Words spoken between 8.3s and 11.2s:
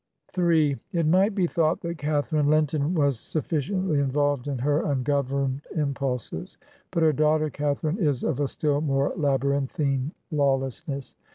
a still more labyrinthine law lessness.